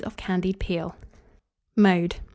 of 0.03 0.17
candied 0.17 0.59
peel. 0.59 0.95
Mode. 1.75 2.21